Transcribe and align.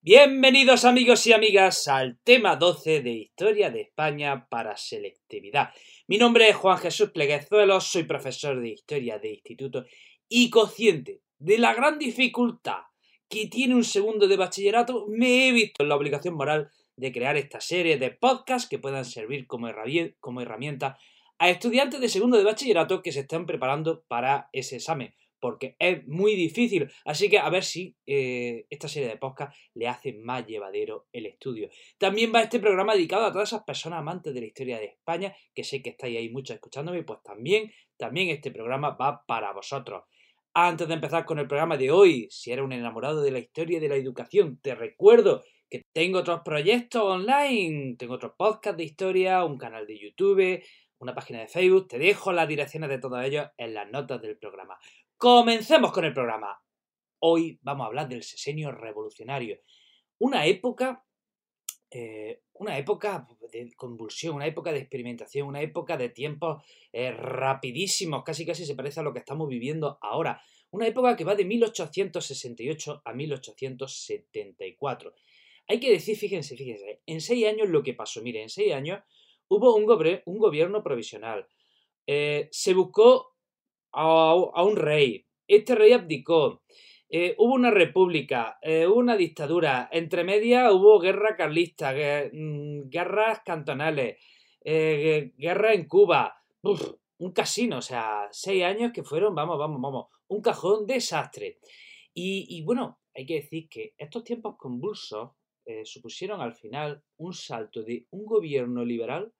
Bienvenidos 0.00 0.84
amigos 0.84 1.26
y 1.26 1.32
amigas 1.32 1.88
al 1.88 2.20
tema 2.22 2.54
12 2.54 3.02
de 3.02 3.10
Historia 3.10 3.70
de 3.70 3.80
España 3.80 4.46
para 4.48 4.76
Selectividad. 4.76 5.70
Mi 6.06 6.18
nombre 6.18 6.48
es 6.48 6.54
Juan 6.54 6.78
Jesús 6.78 7.10
Pleguezuelos, 7.10 7.88
soy 7.88 8.04
profesor 8.04 8.60
de 8.60 8.68
Historia 8.68 9.18
de 9.18 9.32
Instituto 9.32 9.86
y 10.28 10.50
consciente 10.50 11.22
de 11.40 11.58
la 11.58 11.74
gran 11.74 11.98
dificultad 11.98 12.82
que 13.28 13.48
tiene 13.48 13.74
un 13.74 13.82
segundo 13.82 14.28
de 14.28 14.36
bachillerato, 14.36 15.06
me 15.08 15.48
he 15.48 15.52
visto 15.52 15.82
en 15.82 15.88
la 15.88 15.96
obligación 15.96 16.34
moral 16.34 16.70
de 16.94 17.10
crear 17.10 17.36
esta 17.36 17.60
serie 17.60 17.98
de 17.98 18.12
podcasts 18.12 18.68
que 18.68 18.78
puedan 18.78 19.04
servir 19.04 19.48
como, 19.48 19.68
herramienta 19.68 20.96
a 21.40 21.50
estudiantes 21.50 22.00
de 22.00 22.08
segundo 22.08 22.36
de 22.36 22.44
bachillerato 22.44 23.02
que 23.02 23.10
se 23.10 23.20
están 23.20 23.46
preparando 23.46 24.04
para 24.06 24.48
ese 24.52 24.76
examen 24.76 25.12
porque 25.40 25.76
es 25.78 26.06
muy 26.06 26.34
difícil. 26.34 26.90
Así 27.04 27.28
que 27.28 27.38
a 27.38 27.48
ver 27.50 27.64
si 27.64 27.96
eh, 28.06 28.66
esta 28.70 28.88
serie 28.88 29.08
de 29.08 29.16
podcast 29.16 29.56
le 29.74 29.88
hace 29.88 30.12
más 30.14 30.46
llevadero 30.46 31.06
el 31.12 31.26
estudio. 31.26 31.68
También 31.98 32.32
va 32.34 32.42
este 32.42 32.60
programa 32.60 32.94
dedicado 32.94 33.26
a 33.26 33.32
todas 33.32 33.48
esas 33.48 33.64
personas 33.64 34.00
amantes 34.00 34.34
de 34.34 34.40
la 34.40 34.46
historia 34.46 34.78
de 34.78 34.86
España, 34.86 35.34
que 35.54 35.64
sé 35.64 35.82
que 35.82 35.90
estáis 35.90 36.18
ahí 36.18 36.30
muchos 36.30 36.54
escuchándome, 36.54 37.02
pues 37.02 37.20
también, 37.22 37.72
también 37.96 38.28
este 38.30 38.50
programa 38.50 38.90
va 38.90 39.24
para 39.26 39.52
vosotros. 39.52 40.04
Antes 40.54 40.88
de 40.88 40.94
empezar 40.94 41.24
con 41.24 41.38
el 41.38 41.46
programa 41.46 41.76
de 41.76 41.90
hoy, 41.90 42.26
si 42.30 42.50
eres 42.50 42.64
un 42.64 42.72
enamorado 42.72 43.22
de 43.22 43.30
la 43.30 43.38
historia 43.38 43.78
y 43.78 43.80
de 43.80 43.88
la 43.88 43.96
educación, 43.96 44.58
te 44.60 44.74
recuerdo 44.74 45.44
que 45.70 45.84
tengo 45.92 46.20
otros 46.20 46.40
proyectos 46.44 47.02
online, 47.02 47.96
tengo 47.96 48.14
otros 48.14 48.32
podcasts 48.36 48.76
de 48.76 48.84
historia, 48.84 49.44
un 49.44 49.58
canal 49.58 49.86
de 49.86 49.98
YouTube, 49.98 50.62
una 50.98 51.14
página 51.14 51.40
de 51.40 51.48
Facebook, 51.48 51.88
te 51.88 51.98
dejo 51.98 52.32
las 52.32 52.48
direcciones 52.48 52.90
de 52.90 52.98
todos 52.98 53.24
ellos 53.24 53.46
en 53.56 53.74
las 53.74 53.88
notas 53.90 54.20
del 54.20 54.36
programa. 54.36 54.78
Comencemos 55.18 55.90
con 55.90 56.04
el 56.04 56.14
programa. 56.14 56.62
Hoy 57.18 57.58
vamos 57.62 57.82
a 57.82 57.88
hablar 57.88 58.08
del 58.08 58.22
sesenio 58.22 58.70
revolucionario. 58.70 59.58
Una 60.18 60.46
época, 60.46 61.04
eh, 61.90 62.42
una 62.52 62.78
época 62.78 63.26
de 63.50 63.74
convulsión, 63.74 64.36
una 64.36 64.46
época 64.46 64.70
de 64.70 64.78
experimentación, 64.78 65.48
una 65.48 65.60
época 65.60 65.96
de 65.96 66.10
tiempos 66.10 66.64
eh, 66.92 67.10
rapidísimos, 67.10 68.22
casi 68.22 68.46
casi 68.46 68.64
se 68.64 68.76
parece 68.76 69.00
a 69.00 69.02
lo 69.02 69.12
que 69.12 69.18
estamos 69.18 69.48
viviendo 69.48 69.98
ahora. 70.02 70.40
Una 70.70 70.86
época 70.86 71.16
que 71.16 71.24
va 71.24 71.34
de 71.34 71.46
1868 71.46 73.02
a 73.04 73.12
1874. 73.12 75.14
Hay 75.66 75.80
que 75.80 75.90
decir, 75.90 76.16
fíjense, 76.16 76.56
fíjense, 76.56 77.02
en 77.06 77.20
seis 77.20 77.44
años 77.44 77.68
lo 77.68 77.82
que 77.82 77.94
pasó, 77.94 78.22
mire, 78.22 78.40
en 78.40 78.50
seis 78.50 78.72
años 78.72 79.02
hubo 79.48 79.74
un, 79.74 79.82
un 80.26 80.38
gobierno 80.38 80.84
provisional. 80.84 81.48
Eh, 82.06 82.48
se 82.52 82.72
buscó 82.72 83.37
a, 83.92 84.62
un 84.62 84.76
rey. 84.76 85.26
Este 85.46 85.74
rey 85.74 85.92
abdicó. 85.92 86.62
Eh, 87.10 87.34
hubo 87.38 87.54
una 87.54 87.70
república, 87.70 88.58
eh, 88.60 88.86
hubo 88.86 88.96
una 88.96 89.16
dictadura, 89.16 89.88
entre 89.90 90.24
medias 90.24 90.70
hubo 90.72 90.98
guerra 91.00 91.36
carlista, 91.36 91.94
mm, 91.94 92.90
guerras 92.90 93.40
cantonales, 93.46 94.18
eh, 94.62 95.32
guerra 95.38 95.72
en 95.72 95.88
Cuba, 95.88 96.36
un 96.62 97.32
casino, 97.32 97.78
o 97.78 97.82
sea, 97.82 98.28
seis 98.30 98.62
años 98.62 98.92
que 98.92 99.04
fueron, 99.04 99.34
vamos, 99.34 99.58
vamos, 99.58 99.80
vamos, 99.80 100.06
un 100.28 100.42
cajón 100.42 100.86
desastre. 100.86 101.60
Y, 102.12 102.46
y 102.58 102.62
bueno, 102.62 103.00
hay 103.14 103.24
que 103.24 103.36
decir 103.36 103.68
que 103.70 103.94
estos 103.96 104.22
tiempos 104.24 104.56
convulsos 104.58 105.30
supusieron 105.84 106.40
al 106.40 106.54
final 106.54 107.02
un 107.18 107.34
salto 107.34 107.82
de 107.82 108.06
un 108.10 108.24
gobierno 108.24 108.84
liberal 108.84 109.32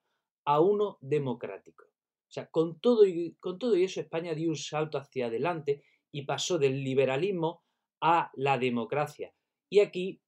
a 0.44 0.60
uno 0.60 0.98
democrático. 1.00 1.87
O 2.28 2.30
sea, 2.30 2.46
con 2.46 2.78
todo, 2.78 3.06
y, 3.06 3.36
con 3.40 3.58
todo 3.58 3.76
y 3.76 3.84
eso 3.84 4.00
España 4.00 4.34
dio 4.34 4.50
un 4.50 4.56
salto 4.56 4.98
hacia 4.98 5.26
adelante 5.26 5.82
y 6.12 6.22
pasó 6.22 6.58
del 6.58 6.84
liberalismo 6.84 7.62
a 8.00 8.30
la 8.34 8.58
democracia. 8.58 9.32
Y 9.70 9.80
aquí 9.80 10.20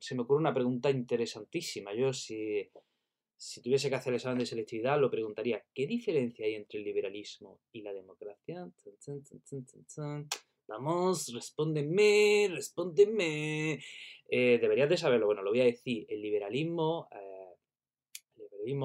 se 0.00 0.14
me 0.14 0.22
ocurre 0.22 0.40
una 0.40 0.54
pregunta 0.54 0.90
interesantísima. 0.90 1.94
Yo 1.94 2.12
si, 2.12 2.70
si 3.36 3.62
tuviese 3.62 3.88
que 3.88 3.96
hacer 3.96 4.12
el 4.12 4.16
examen 4.16 4.38
de 4.38 4.46
selectividad 4.46 5.00
lo 5.00 5.10
preguntaría, 5.10 5.64
¿qué 5.74 5.86
diferencia 5.86 6.44
hay 6.44 6.54
entre 6.54 6.78
el 6.80 6.84
liberalismo 6.84 7.60
y 7.72 7.82
la 7.82 7.92
democracia? 7.92 8.70
Vamos, 10.68 11.32
respóndeme, 11.32 12.48
respóndeme. 12.50 13.80
Eh, 14.28 14.58
deberías 14.60 14.90
de 14.90 14.98
saberlo. 14.98 15.24
Bueno, 15.24 15.42
lo 15.42 15.50
voy 15.50 15.62
a 15.62 15.64
decir. 15.64 16.04
El 16.10 16.20
liberalismo... 16.20 17.08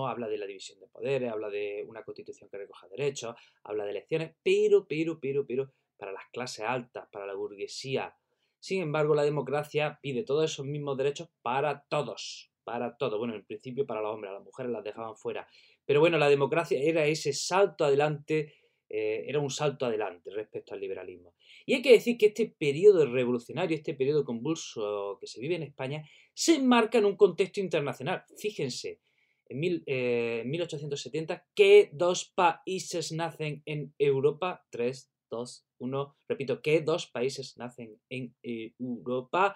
Habla 0.08 0.28
de 0.28 0.38
la 0.38 0.46
división 0.46 0.80
de 0.80 0.88
poderes, 0.88 1.32
habla 1.32 1.50
de 1.50 1.86
una 1.88 2.04
constitución 2.04 2.50
que 2.50 2.58
recoja 2.58 2.88
derechos, 2.88 3.36
habla 3.64 3.86
de 3.86 3.92
elecciones, 3.92 4.36
pero, 4.44 4.88
pero, 4.88 5.20
pero, 5.20 5.46
pero, 5.46 5.72
para 5.98 6.12
las 6.12 6.26
clases 6.32 6.66
altas, 6.66 7.08
para 7.12 7.26
la 7.26 7.34
burguesía. 7.34 8.16
Sin 8.60 8.82
embargo, 8.82 9.14
la 9.14 9.24
democracia 9.24 10.00
pide 10.02 10.24
todos 10.24 10.52
esos 10.52 10.66
mismos 10.66 10.98
derechos 10.98 11.30
para 11.42 11.84
todos, 11.90 12.52
para 12.64 12.96
todos. 12.98 13.20
Bueno, 13.20 13.36
en 13.36 13.46
principio 13.46 13.86
para 13.86 14.02
los 14.02 14.14
hombres, 14.14 14.32
a 14.32 14.36
las 14.36 14.44
mujeres 14.44 14.72
las 14.72 14.84
dejaban 14.84 15.18
fuera. 15.18 15.48
Pero 15.86 16.00
bueno, 16.00 16.18
la 16.18 16.30
democracia 16.30 16.80
era 16.82 17.06
ese 17.06 17.34
salto 17.34 17.84
adelante, 17.84 18.54
eh, 18.90 19.26
era 19.28 19.40
un 19.40 19.50
salto 19.50 19.86
adelante 19.86 20.30
respecto 20.32 20.74
al 20.74 20.80
liberalismo. 20.80 21.36
Y 21.66 21.74
hay 21.74 21.82
que 21.82 21.92
decir 21.92 22.18
que 22.18 22.28
este 22.28 22.56
periodo 22.58 23.06
revolucionario, 23.06 23.76
este 23.76 23.94
periodo 23.94 24.24
convulso 24.24 25.18
que 25.20 25.28
se 25.28 25.42
vive 25.42 25.56
en 25.56 25.64
España, 25.64 26.08
se 26.34 26.56
enmarca 26.56 26.98
en 26.98 27.06
un 27.06 27.18
contexto 27.18 27.60
internacional. 27.60 28.24
Fíjense, 28.38 29.00
en 29.48 29.60
1870, 29.60 31.34
eh, 31.34 31.42
¿qué 31.56 31.90
dos 31.94 32.32
países 32.34 33.12
nacen 33.12 33.62
en 33.66 33.94
Europa? 33.98 34.66
3, 34.70 35.12
2, 35.30 35.66
1. 35.80 36.18
Repito, 36.28 36.62
¿qué 36.62 36.82
dos 36.82 37.08
países 37.08 37.58
nacen 37.58 38.00
en 38.10 38.36
Europa? 38.42 39.56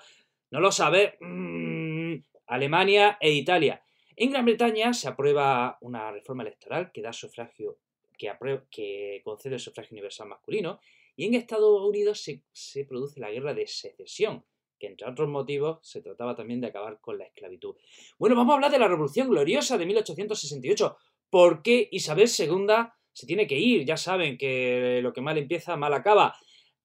No 0.52 0.60
lo 0.60 0.72
sabe. 0.72 1.18
Mm, 1.20 2.16
Alemania 2.48 3.18
e 3.20 3.32
Italia. 3.32 3.84
En 4.16 4.32
Gran 4.32 4.46
Bretaña 4.46 4.94
se 4.94 5.08
aprueba 5.08 5.78
una 5.82 6.12
reforma 6.12 6.44
electoral 6.44 6.92
que 6.92 7.02
da 7.02 7.14
sufragio, 7.14 7.80
que, 8.18 8.32
que 8.72 9.22
concede 9.24 9.56
el 9.56 9.60
sufragio 9.60 9.94
universal 9.94 10.28
masculino, 10.28 10.80
y 11.16 11.26
en 11.26 11.34
Estados 11.34 11.82
Unidos 11.82 12.24
se 12.52 12.86
produce 12.86 13.20
la 13.20 13.32
guerra 13.32 13.54
de 13.54 13.68
secesión, 13.68 14.44
que 14.80 14.88
entre 14.88 15.10
otros 15.10 15.30
motivos 15.30 15.80
se 15.82 16.02
trataba 16.02 16.36
también 16.36 16.62
de 16.62 16.68
acabar 16.68 17.00
con 17.00 17.18
la 17.18 17.26
esclavitud. 17.26 17.76
Bueno, 18.18 18.36
vamos 18.36 18.52
a 18.52 18.56
hablar 18.56 18.72
de 18.72 18.80
la 18.80 18.88
Revolución 18.88 19.30
Gloriosa 19.30 19.78
de 19.78 19.86
1868. 19.86 20.98
¿Por 21.30 21.62
qué 21.62 21.88
Isabel 21.92 22.28
II 22.28 22.68
se 23.12 23.28
tiene 23.28 23.48
que 23.48 23.58
ir? 23.58 23.86
Ya 23.86 23.98
saben 23.98 24.38
que 24.38 25.00
lo 25.02 25.14
que 25.14 25.22
mal 25.22 25.38
empieza, 25.38 25.76
mal 25.76 25.94
acaba. 25.94 26.36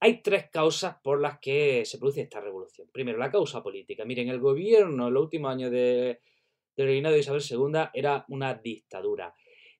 Hay 0.00 0.20
tres 0.20 0.50
causas 0.50 0.96
por 1.02 1.20
las 1.20 1.38
que 1.38 1.84
se 1.84 1.98
produce 1.98 2.22
esta 2.22 2.40
revolución. 2.40 2.88
Primero, 2.92 3.18
la 3.18 3.30
causa 3.30 3.62
política. 3.62 4.04
Miren, 4.04 4.28
el 4.28 4.40
gobierno 4.40 5.08
en 5.08 5.14
los 5.14 5.22
últimos 5.22 5.52
años 5.52 5.70
de, 5.70 6.20
del 6.76 6.86
reinado 6.86 7.14
de 7.14 7.20
Isabel 7.20 7.42
II 7.48 7.90
era 7.94 8.24
una 8.28 8.54
dictadura. 8.54 9.34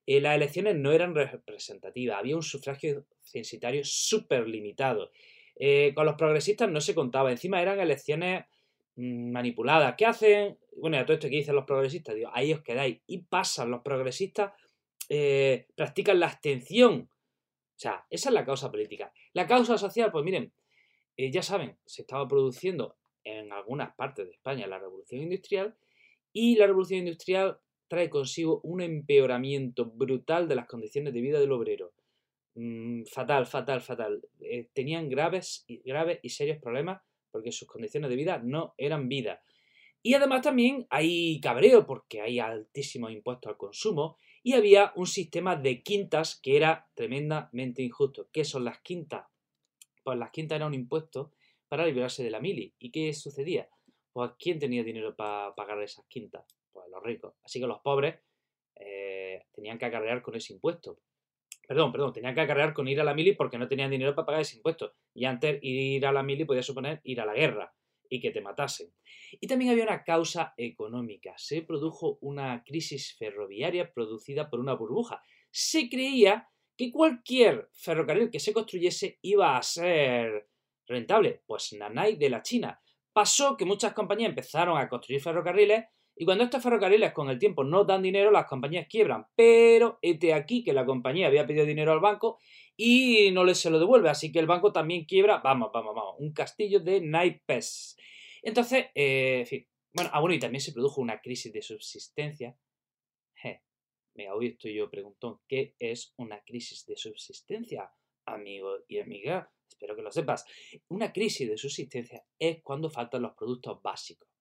Eh, 0.06 0.20
las 0.20 0.36
elecciones 0.36 0.76
no 0.76 0.92
eran 0.92 1.14
representativas, 1.14 2.18
había 2.18 2.36
un 2.36 2.42
sufragio 2.42 3.06
censitario 3.20 3.82
súper 3.84 4.48
limitado. 4.48 5.12
Eh, 5.56 5.92
con 5.94 6.06
los 6.06 6.16
progresistas 6.16 6.70
no 6.70 6.80
se 6.80 6.94
contaba, 6.94 7.30
encima 7.30 7.60
eran 7.60 7.80
elecciones 7.80 8.44
mm, 8.96 9.30
manipuladas. 9.30 9.94
¿Qué 9.96 10.06
hacen? 10.06 10.58
Bueno, 10.76 10.98
a 10.98 11.04
todo 11.04 11.14
esto 11.14 11.28
que 11.28 11.36
dicen 11.36 11.54
los 11.54 11.64
progresistas, 11.64 12.14
digo, 12.14 12.30
ahí 12.32 12.52
os 12.52 12.62
quedáis. 12.62 13.00
Y 13.06 13.18
pasan, 13.18 13.70
los 13.70 13.82
progresistas 13.82 14.52
eh, 15.08 15.66
practican 15.74 16.20
la 16.20 16.26
abstención. 16.26 17.10
O 17.10 17.78
sea, 17.82 18.06
esa 18.10 18.28
es 18.30 18.34
la 18.34 18.44
causa 18.44 18.70
política. 18.70 19.12
La 19.32 19.46
causa 19.46 19.76
social, 19.76 20.10
pues 20.10 20.24
miren, 20.24 20.52
eh, 21.16 21.30
ya 21.30 21.42
saben, 21.42 21.76
se 21.84 22.02
estaba 22.02 22.26
produciendo 22.26 22.96
en 23.24 23.52
algunas 23.52 23.94
partes 23.94 24.26
de 24.26 24.32
España 24.32 24.66
la 24.66 24.78
revolución 24.78 25.22
industrial 25.22 25.76
y 26.32 26.56
la 26.56 26.66
revolución 26.66 27.00
industrial 27.00 27.58
trae 27.88 28.08
consigo 28.08 28.60
un 28.62 28.80
empeoramiento 28.80 29.84
brutal 29.84 30.48
de 30.48 30.54
las 30.54 30.66
condiciones 30.66 31.12
de 31.12 31.20
vida 31.20 31.38
del 31.38 31.52
obrero. 31.52 31.92
Mm, 32.54 33.04
fatal, 33.04 33.46
fatal, 33.46 33.80
fatal. 33.80 34.22
Eh, 34.54 34.68
tenían 34.74 35.08
graves, 35.08 35.64
graves 35.82 36.20
y 36.22 36.28
serios 36.28 36.58
problemas 36.58 37.00
porque 37.30 37.52
sus 37.52 37.66
condiciones 37.66 38.10
de 38.10 38.16
vida 38.16 38.38
no 38.44 38.74
eran 38.76 39.08
vida. 39.08 39.42
Y 40.02 40.12
además 40.12 40.42
también 40.42 40.86
hay 40.90 41.40
cabreo 41.40 41.86
porque 41.86 42.20
hay 42.20 42.38
altísimos 42.38 43.12
impuestos 43.12 43.48
al 43.48 43.56
consumo 43.56 44.18
y 44.42 44.52
había 44.52 44.92
un 44.94 45.06
sistema 45.06 45.56
de 45.56 45.82
quintas 45.82 46.38
que 46.38 46.58
era 46.58 46.86
tremendamente 46.92 47.80
injusto. 47.82 48.28
¿Qué 48.30 48.44
son 48.44 48.66
las 48.66 48.82
quintas? 48.82 49.26
Pues 50.04 50.18
las 50.18 50.30
quintas 50.30 50.56
era 50.56 50.66
un 50.66 50.74
impuesto 50.74 51.32
para 51.66 51.86
librarse 51.86 52.22
de 52.22 52.30
la 52.30 52.40
mili. 52.40 52.74
¿Y 52.78 52.90
qué 52.90 53.14
sucedía? 53.14 53.70
Pues 54.12 54.32
¿quién 54.38 54.58
tenía 54.58 54.84
dinero 54.84 55.16
para 55.16 55.54
pagar 55.54 55.80
esas 55.80 56.04
quintas? 56.08 56.44
Pues 56.72 56.90
los 56.90 57.02
ricos. 57.02 57.36
Así 57.42 57.58
que 57.58 57.66
los 57.66 57.80
pobres 57.80 58.16
eh, 58.74 59.46
tenían 59.54 59.78
que 59.78 59.86
acarrear 59.86 60.20
con 60.20 60.34
ese 60.34 60.52
impuesto. 60.52 60.98
Perdón, 61.72 61.90
perdón, 61.90 62.12
tenían 62.12 62.34
que 62.34 62.42
acarrear 62.42 62.74
con 62.74 62.86
ir 62.86 63.00
a 63.00 63.04
la 63.04 63.14
mili 63.14 63.32
porque 63.32 63.56
no 63.56 63.66
tenían 63.66 63.90
dinero 63.90 64.14
para 64.14 64.26
pagar 64.26 64.42
ese 64.42 64.56
impuesto. 64.56 64.92
Y 65.14 65.24
antes 65.24 65.58
ir 65.62 66.04
a 66.04 66.12
la 66.12 66.22
mili 66.22 66.44
podía 66.44 66.62
suponer 66.62 67.00
ir 67.02 67.18
a 67.18 67.24
la 67.24 67.32
guerra 67.32 67.74
y 68.10 68.20
que 68.20 68.30
te 68.30 68.42
matasen. 68.42 68.92
Y 69.40 69.46
también 69.46 69.70
había 69.70 69.84
una 69.84 70.04
causa 70.04 70.52
económica. 70.58 71.32
Se 71.38 71.62
produjo 71.62 72.18
una 72.20 72.62
crisis 72.62 73.16
ferroviaria 73.16 73.90
producida 73.90 74.50
por 74.50 74.60
una 74.60 74.74
burbuja. 74.74 75.22
Se 75.50 75.88
creía 75.88 76.46
que 76.76 76.92
cualquier 76.92 77.70
ferrocarril 77.72 78.28
que 78.28 78.38
se 78.38 78.52
construyese 78.52 79.18
iba 79.22 79.56
a 79.56 79.62
ser 79.62 80.50
rentable. 80.86 81.42
Pues 81.46 81.72
Nanay 81.72 82.16
de 82.16 82.28
la 82.28 82.42
China. 82.42 82.78
pasó 83.14 83.56
que 83.56 83.64
muchas 83.64 83.94
compañías 83.94 84.28
empezaron 84.28 84.76
a 84.76 84.90
construir 84.90 85.22
ferrocarriles 85.22 85.86
y 86.14 86.24
cuando 86.24 86.44
estos 86.44 86.62
ferrocarriles 86.62 87.12
con 87.12 87.30
el 87.30 87.38
tiempo 87.38 87.64
no 87.64 87.84
dan 87.84 88.02
dinero, 88.02 88.30
las 88.30 88.46
compañías 88.46 88.86
quiebran. 88.88 89.26
Pero 89.34 89.98
este 90.02 90.34
aquí 90.34 90.62
que 90.62 90.72
la 90.72 90.84
compañía 90.84 91.26
había 91.26 91.46
pedido 91.46 91.64
dinero 91.64 91.92
al 91.92 92.00
banco 92.00 92.38
y 92.76 93.30
no 93.32 93.44
les 93.44 93.58
se 93.58 93.70
lo 93.70 93.78
devuelve, 93.78 94.10
así 94.10 94.30
que 94.30 94.38
el 94.38 94.46
banco 94.46 94.72
también 94.72 95.04
quiebra. 95.04 95.38
Vamos, 95.38 95.70
vamos, 95.72 95.94
vamos. 95.94 96.16
Un 96.18 96.32
castillo 96.32 96.80
de 96.80 97.00
naipes. 97.00 97.96
Entonces, 98.42 98.86
eh, 98.94 99.40
en 99.40 99.46
fin. 99.46 99.68
Bueno, 99.94 100.10
ah, 100.12 100.20
bueno, 100.20 100.34
y 100.34 100.38
también 100.38 100.60
se 100.60 100.72
produjo 100.72 101.00
una 101.00 101.20
crisis 101.20 101.52
de 101.52 101.62
subsistencia. 101.62 102.56
Je, 103.34 103.62
mira, 104.14 104.34
hoy 104.34 104.48
estoy 104.48 104.74
yo 104.74 104.90
preguntón, 104.90 105.40
¿qué 105.46 105.74
es 105.78 106.14
una 106.16 106.42
crisis 106.44 106.86
de 106.86 106.96
subsistencia, 106.96 107.90
amigo 108.26 108.78
y 108.88 109.00
amiga? 109.00 109.52
Espero 109.68 109.94
que 109.94 110.02
lo 110.02 110.10
sepas. 110.10 110.46
Una 110.88 111.12
crisis 111.12 111.48
de 111.48 111.58
subsistencia 111.58 112.24
es 112.38 112.62
cuando 112.62 112.90
faltan 112.90 113.22
los 113.22 113.34
productos 113.34 113.82
básicos. 113.82 114.31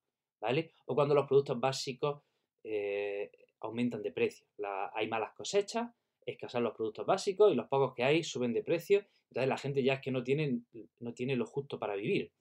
¿Vale? 0.42 0.72
O 0.86 0.94
cuando 0.94 1.14
los 1.14 1.26
productos 1.26 1.58
básicos 1.58 2.20
eh, 2.64 3.30
aumentan 3.60 4.02
de 4.02 4.10
precio. 4.10 4.46
hay 4.92 5.08
malas 5.08 5.32
cosechas, 5.34 5.88
escasean 6.26 6.64
los 6.64 6.74
productos 6.74 7.06
básicos 7.06 7.52
y 7.52 7.54
los 7.54 7.68
pocos 7.68 7.94
que 7.94 8.02
hay 8.02 8.24
suben 8.24 8.52
de 8.52 8.62
precio. 8.62 9.06
Entonces 9.28 9.48
la 9.48 9.56
gente 9.56 9.82
ya 9.82 9.94
es 9.94 10.00
que 10.00 10.10
no 10.10 10.22
tiene, 10.22 10.60
no 10.98 11.14
tiene 11.14 11.36
lo 11.36 11.46
justo 11.46 11.78
para 11.78 11.94
vivir. 11.94 12.32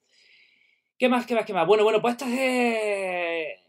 ¿Qué 0.98 1.10
más, 1.10 1.26
qué 1.26 1.36
más, 1.36 1.46
qué 1.46 1.54
más? 1.54 1.66
Bueno, 1.66 1.84
bueno, 1.84 2.02
pues 2.02 2.14
estas, 2.14 2.30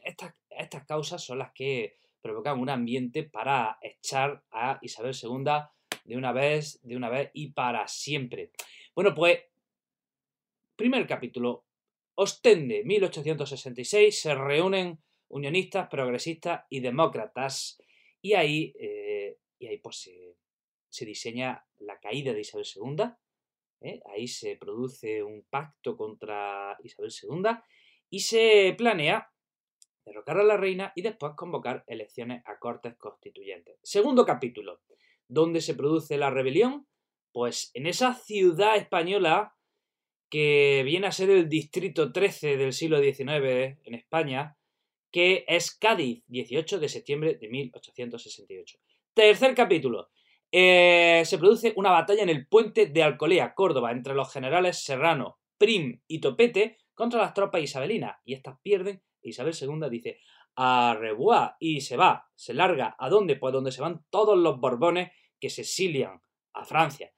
estas, 0.05 0.34
estas 0.50 0.84
causas 0.87 1.23
son 1.23 1.38
las 1.38 1.52
que 1.52 1.96
provocan 2.20 2.58
un 2.58 2.70
ambiente 2.70 3.23
para 3.23 3.79
echar 3.82 4.43
a 4.50 4.79
Isabel 4.82 5.14
II 5.14 5.44
de 6.05 6.17
una 6.17 6.32
vez, 6.32 6.81
de 6.82 6.96
una 6.96 7.08
vez 7.08 7.31
y 7.34 7.52
para 7.52 7.87
siempre. 7.88 8.50
Bueno, 8.94 9.14
pues, 9.14 9.40
primer 10.76 11.06
capítulo, 11.06 11.64
Ostende, 12.23 12.85
1866, 12.85 14.21
se 14.21 14.35
reúnen 14.37 15.03
unionistas, 15.27 15.89
progresistas 15.89 16.65
y 16.71 16.79
demócratas. 16.79 17.83
Y 18.21 18.35
ahí, 18.35 18.73
eh, 18.79 19.39
y 19.59 19.67
ahí 19.67 19.79
pues, 19.79 20.09
se, 20.89 21.05
diseña 21.05 21.67
la 21.79 21.99
caída 21.99 22.33
de 22.33 22.43
Isabel 22.43 22.65
II. 22.77 23.05
¿eh? 23.81 24.01
Ahí 24.15 24.29
se 24.29 24.55
produce 24.55 25.21
un 25.25 25.45
pacto 25.51 25.97
contra 25.97 26.79
Isabel 26.85 27.11
II 27.11 27.43
y 28.09 28.21
se 28.21 28.73
planea 28.79 29.29
derrocar 30.05 30.39
a 30.39 30.45
la 30.45 30.57
reina 30.57 30.93
y 30.95 31.03
después 31.03 31.33
convocar 31.35 31.83
elecciones 31.89 32.45
a 32.47 32.61
cortes 32.61 32.95
constituyentes. 32.99 33.81
Segundo 33.83 34.25
capítulo, 34.25 34.81
¿dónde 35.27 35.61
se 35.61 35.75
produce 35.75 36.17
la 36.17 36.31
rebelión? 36.31 36.87
Pues 37.33 37.73
en 37.75 37.89
esa 37.89 38.15
ciudad 38.15 38.77
española 38.77 39.57
que 40.32 40.81
viene 40.82 41.08
a 41.08 41.12
ser 41.12 41.29
el 41.29 41.46
distrito 41.46 42.11
13 42.11 42.56
del 42.56 42.73
siglo 42.73 42.99
XIX 43.02 43.76
en 43.84 43.94
España, 43.94 44.56
que 45.11 45.44
es 45.46 45.76
Cádiz, 45.76 46.25
18 46.26 46.79
de 46.79 46.88
septiembre 46.88 47.34
de 47.34 47.50
1868. 47.50 48.79
Tercer 49.12 49.55
capítulo. 49.55 50.08
Eh, 50.50 51.20
se 51.26 51.37
produce 51.37 51.75
una 51.76 51.90
batalla 51.90 52.23
en 52.23 52.31
el 52.31 52.46
puente 52.46 52.87
de 52.87 53.02
Alcolea, 53.02 53.52
Córdoba, 53.55 53.93
entre 53.93 54.14
los 54.14 54.32
generales 54.32 54.82
Serrano, 54.82 55.38
Prim 55.58 56.00
y 56.06 56.23
Topete 56.23 56.79
contra 56.94 57.20
las 57.20 57.34
tropas 57.34 57.61
isabelinas, 57.61 58.17
y 58.25 58.32
estas 58.32 58.58
pierden. 58.62 59.02
Isabel 59.20 59.52
II 59.52 59.90
dice, 59.90 60.19
a 60.56 60.96
revoir, 60.99 61.56
y 61.61 61.82
se 61.82 61.99
va, 61.99 62.31
se 62.34 62.55
larga. 62.55 62.96
¿A 62.99 63.11
dónde? 63.11 63.37
Pues 63.37 63.52
donde 63.52 63.70
se 63.70 63.82
van 63.82 64.06
todos 64.08 64.38
los 64.38 64.58
borbones 64.58 65.12
que 65.38 65.50
se 65.50 65.61
exilian 65.61 66.23
a 66.55 66.64
Francia. 66.64 67.12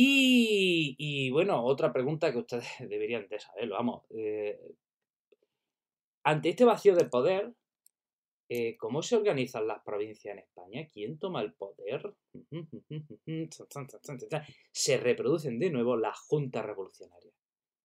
Y, 0.00 1.28
bueno, 1.30 1.64
otra 1.64 1.92
pregunta 1.92 2.30
que 2.30 2.38
ustedes 2.38 2.68
deberían 2.88 3.26
de 3.28 3.40
saber, 3.40 3.68
vamos. 3.68 4.04
Eh, 4.10 4.56
ante 6.22 6.50
este 6.50 6.64
vacío 6.64 6.94
de 6.94 7.06
poder, 7.06 7.52
eh, 8.48 8.76
¿cómo 8.76 9.02
se 9.02 9.16
organizan 9.16 9.66
las 9.66 9.82
provincias 9.82 10.32
en 10.32 10.38
España? 10.38 10.88
¿Quién 10.92 11.18
toma 11.18 11.42
el 11.42 11.52
poder? 11.52 12.14
Se 14.70 14.98
reproducen 14.98 15.58
de 15.58 15.70
nuevo 15.70 15.96
las 15.96 16.20
juntas 16.20 16.64
revolucionarias. 16.64 17.34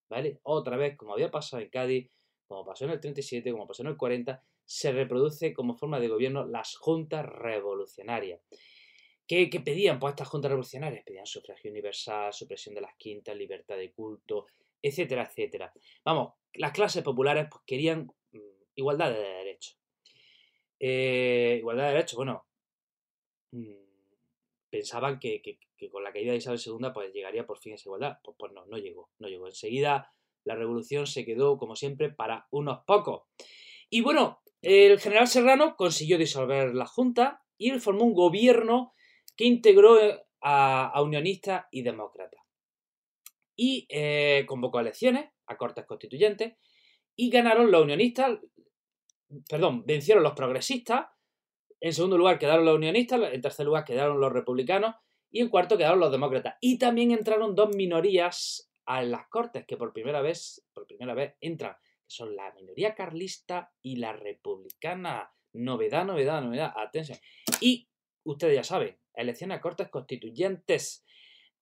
¿Vale? 0.08 0.40
Otra 0.44 0.78
vez, 0.78 0.96
como 0.96 1.14
había 1.14 1.32
pasado 1.32 1.64
en 1.64 1.70
Cádiz, 1.70 2.12
como 2.48 2.64
pasó 2.64 2.86
en 2.86 2.92
el 2.92 3.00
37, 3.00 3.52
como 3.52 3.68
pasó 3.68 3.82
en 3.82 3.88
el 3.88 3.98
40, 3.98 4.44
se 4.66 4.92
reproduce 4.92 5.52
como 5.54 5.76
forma 5.76 6.00
de 6.00 6.10
gobierno 6.10 6.46
las 6.46 6.76
juntas 6.76 7.26
revolucionarias. 7.26 8.40
¿Qué, 9.28 9.48
pedían 9.64 10.00
pues 10.00 10.12
estas 10.12 10.28
juntas 10.28 10.50
revolucionarias? 10.50 11.04
Pedían 11.06 11.26
sufragio 11.26 11.72
universal, 11.72 12.34
supresión 12.34 12.76
de 12.76 12.82
las 12.82 12.96
quintas, 12.98 13.36
libertad 13.36 13.78
de 13.78 13.92
culto, 13.92 14.48
etcétera, 14.82 15.24
etcétera. 15.24 15.72
Vamos, 16.04 16.34
las 16.54 16.74
clases 16.74 17.04
populares 17.04 17.48
pues, 17.50 17.64
querían 17.66 18.12
mm, 18.32 18.38
igualdad 18.76 19.12
de 19.12 19.20
derechos. 19.20 19.80
Eh, 20.80 21.56
igualdad 21.60 21.86
de 21.86 21.94
derechos, 21.94 22.18
bueno, 22.18 22.46
mm, 23.52 23.84
pensaban 24.70 25.20
que, 25.20 25.42
con 25.92 26.04
la 26.04 26.12
caída 26.12 26.32
de 26.32 26.38
Isabel 26.38 26.60
II 26.66 26.90
pues 26.94 27.14
llegaría 27.14 27.46
por 27.46 27.60
fin 27.60 27.74
esa 27.74 27.88
igualdad. 27.88 28.18
Pues, 28.24 28.36
pues 28.38 28.52
no, 28.52 28.66
no 28.66 28.78
llegó, 28.78 29.10
no 29.20 29.30
llegó. 29.30 29.48
Enseguida 29.48 30.14
la 30.44 30.56
revolución 30.56 31.08
se 31.08 31.26
quedó, 31.26 31.58
como 31.58 31.76
siempre, 31.78 32.10
para 32.10 32.48
unos 32.52 32.84
pocos. 32.86 33.24
Y 33.90 34.02
bueno, 34.02 34.42
el 34.62 35.00
general 35.00 35.28
Serrano 35.28 35.76
consiguió 35.78 36.18
disolver 36.18 36.74
la 36.76 36.86
Junta 36.86 37.42
y 37.58 37.72
formó 37.80 38.04
un 38.04 38.14
gobierno 38.14 38.94
que 39.36 39.46
integró 39.46 40.00
eh, 40.00 40.24
a, 40.42 41.02
unionistas 41.02 41.66
y 41.72 41.82
demócratas. 41.82 42.42
Y 43.56 43.86
eh, 43.90 44.46
convocó 44.48 44.80
elecciones 44.80 45.30
a 45.46 45.58
cortes 45.58 45.86
constituyentes 45.86 46.56
y 47.16 47.30
ganaron 47.30 47.72
los 47.72 47.84
unionistas, 47.84 48.40
perdón, 49.48 49.86
vencieron 49.86 50.24
los 50.24 50.34
progresistas, 50.34 51.08
en 51.80 51.94
segundo 51.94 52.18
lugar 52.18 52.40
quedaron 52.40 52.66
los 52.66 52.76
unionistas, 52.76 53.34
en 53.34 53.42
tercer 53.42 53.66
lugar 53.66 53.84
quedaron 53.84 54.20
los 54.20 54.32
republicanos 54.32 54.96
y 55.30 55.42
en 55.42 55.50
cuarto 55.50 55.78
quedaron 55.78 56.00
los 56.00 56.12
demócratas. 56.12 56.56
Y 56.62 56.78
también 56.78 57.12
entraron 57.12 57.56
dos 57.56 57.76
minorías 57.76 58.72
a 58.86 59.02
las 59.04 59.28
cortes 59.28 59.66
que 59.66 59.78
por 59.78 59.94
primera 59.94 60.22
vez, 60.22 60.66
por 60.74 60.88
primera 60.88 61.14
vez 61.14 61.36
entran, 61.42 61.74
que 61.74 62.16
son 62.16 62.36
la 62.36 62.54
minoría 62.54 62.96
carlista 62.96 63.72
y 63.82 63.98
la 63.98 64.14
republicana. 64.14 65.32
Novedad, 65.54 66.06
novedad, 66.06 66.42
novedad, 66.42 66.74
atención. 66.76 67.20
Y 67.60 67.90
ustedes 68.24 68.56
ya 68.56 68.64
saben, 68.64 68.98
elecciones 69.16 69.58
a 69.58 69.62
cortes 69.62 69.90
constituyentes. 69.90 71.06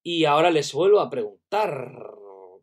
Y 0.03 0.25
ahora 0.25 0.49
les 0.49 0.73
vuelvo 0.73 0.99
a 0.99 1.09
preguntar, 1.09 1.91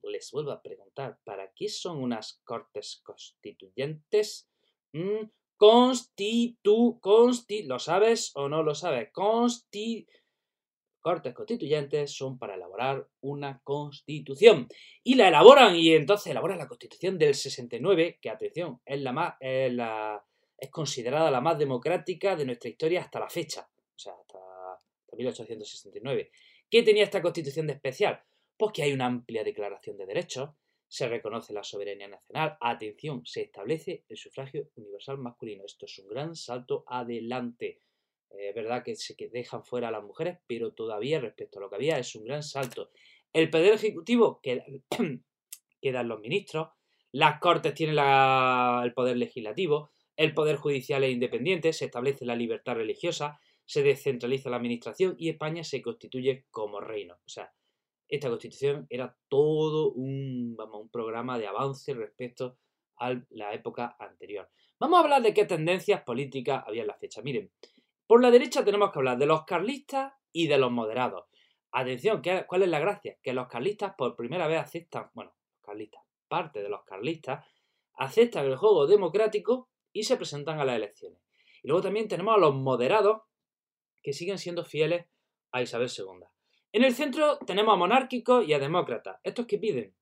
les 0.02 0.30
vuelvo 0.32 0.50
a 0.50 0.62
preguntar, 0.62 1.18
¿para 1.24 1.52
qué 1.54 1.68
son 1.68 2.02
unas 2.02 2.40
cortes 2.44 3.00
constituyentes? 3.04 4.48
Mm, 4.92 5.30
constitu, 5.56 6.98
consti, 7.00 7.64
¿lo 7.64 7.78
sabes 7.78 8.32
o 8.34 8.48
no 8.48 8.62
lo 8.62 8.74
sabes? 8.74 9.10
Cortes 11.00 11.34
constituyentes 11.34 12.12
son 12.12 12.38
para 12.38 12.54
elaborar 12.54 13.06
una 13.20 13.60
constitución. 13.62 14.68
Y 15.04 15.14
la 15.14 15.28
elaboran, 15.28 15.76
y 15.76 15.92
entonces 15.92 16.28
elaboran 16.30 16.58
la 16.58 16.68
constitución 16.68 17.18
del 17.18 17.34
69, 17.34 18.18
que 18.20 18.30
atención, 18.30 18.80
es 18.84 19.00
la 19.00 19.12
más, 19.12 19.34
es 19.40 20.70
considerada 20.70 21.30
la 21.30 21.40
más 21.40 21.58
democrática 21.58 22.34
de 22.34 22.44
nuestra 22.46 22.68
historia 22.68 23.02
hasta 23.02 23.20
la 23.20 23.28
fecha. 23.28 23.68
O 25.26 25.32
sea, 25.32 25.44
hasta 25.44 25.54
1869. 25.54 26.30
¿Qué 26.70 26.82
tenía 26.82 27.04
esta 27.04 27.22
constitución 27.22 27.66
de 27.66 27.74
especial? 27.74 28.22
Pues 28.56 28.72
que 28.72 28.82
hay 28.82 28.92
una 28.92 29.06
amplia 29.06 29.44
declaración 29.44 29.96
de 29.96 30.06
derechos, 30.06 30.50
se 30.88 31.06
reconoce 31.06 31.52
la 31.52 31.62
soberanía 31.62 32.08
nacional, 32.08 32.56
atención, 32.60 33.24
se 33.26 33.42
establece 33.42 34.04
el 34.08 34.16
sufragio 34.16 34.70
universal 34.76 35.18
masculino. 35.18 35.64
Esto 35.64 35.86
es 35.86 35.98
un 35.98 36.08
gran 36.08 36.34
salto 36.34 36.84
adelante. 36.86 37.80
Es 38.30 38.54
verdad 38.54 38.82
que 38.82 38.96
se 38.96 39.14
dejan 39.28 39.64
fuera 39.64 39.88
a 39.88 39.90
las 39.90 40.02
mujeres, 40.02 40.38
pero 40.46 40.72
todavía 40.72 41.20
respecto 41.20 41.58
a 41.58 41.62
lo 41.62 41.70
que 41.70 41.76
había 41.76 41.98
es 41.98 42.14
un 42.14 42.24
gran 42.24 42.42
salto. 42.42 42.90
El 43.32 43.50
poder 43.50 43.74
ejecutivo 43.74 44.40
queda, 44.42 44.64
quedan 45.82 46.08
los 46.08 46.20
ministros, 46.20 46.68
las 47.12 47.38
cortes 47.40 47.74
tienen 47.74 47.98
el 47.98 48.92
poder 48.94 49.16
legislativo, 49.16 49.90
el 50.16 50.34
poder 50.34 50.56
judicial 50.56 51.04
es 51.04 51.12
independiente, 51.12 51.72
se 51.72 51.86
establece 51.86 52.24
la 52.24 52.36
libertad 52.36 52.74
religiosa, 52.74 53.40
se 53.68 53.82
descentraliza 53.82 54.48
la 54.48 54.56
administración 54.56 55.14
y 55.18 55.28
España 55.28 55.62
se 55.62 55.82
constituye 55.82 56.46
como 56.50 56.80
reino. 56.80 57.16
O 57.16 57.28
sea, 57.28 57.52
esta 58.08 58.30
constitución 58.30 58.86
era 58.88 59.14
todo 59.28 59.92
un, 59.92 60.56
vamos, 60.56 60.80
un 60.80 60.88
programa 60.88 61.38
de 61.38 61.48
avance 61.48 61.92
respecto 61.92 62.56
a 62.96 63.14
la 63.28 63.52
época 63.52 63.94
anterior. 63.98 64.48
Vamos 64.80 64.98
a 64.98 65.02
hablar 65.02 65.20
de 65.20 65.34
qué 65.34 65.44
tendencias 65.44 66.02
políticas 66.02 66.64
había 66.66 66.80
en 66.80 66.86
la 66.86 66.96
fecha. 66.96 67.20
Miren, 67.20 67.52
por 68.06 68.22
la 68.22 68.30
derecha 68.30 68.64
tenemos 68.64 68.90
que 68.90 69.00
hablar 69.00 69.18
de 69.18 69.26
los 69.26 69.44
carlistas 69.44 70.14
y 70.32 70.46
de 70.46 70.56
los 70.56 70.72
moderados. 70.72 71.26
Atención, 71.70 72.22
¿cuál 72.46 72.62
es 72.62 72.70
la 72.70 72.80
gracia? 72.80 73.18
Que 73.22 73.34
los 73.34 73.48
carlistas 73.48 73.94
por 73.98 74.16
primera 74.16 74.46
vez 74.46 74.60
aceptan, 74.60 75.10
bueno, 75.12 75.34
carlistas, 75.60 76.02
parte 76.26 76.62
de 76.62 76.70
los 76.70 76.84
carlistas, 76.84 77.44
aceptan 77.98 78.46
el 78.46 78.56
juego 78.56 78.86
democrático 78.86 79.68
y 79.92 80.04
se 80.04 80.16
presentan 80.16 80.58
a 80.58 80.64
las 80.64 80.76
elecciones. 80.76 81.20
Y 81.62 81.68
luego 81.68 81.82
también 81.82 82.08
tenemos 82.08 82.34
a 82.34 82.38
los 82.38 82.54
moderados, 82.54 83.28
que 84.02 84.12
siguen 84.12 84.38
siendo 84.38 84.64
fieles 84.64 85.06
a 85.52 85.62
Isabel 85.62 85.90
II. 85.96 86.26
En 86.72 86.84
el 86.84 86.94
centro 86.94 87.38
tenemos 87.38 87.74
a 87.74 87.76
monárquicos 87.76 88.46
y 88.46 88.52
a 88.52 88.58
demócratas. 88.58 89.18
Estos 89.22 89.46
que 89.46 89.58
piden 89.58 89.94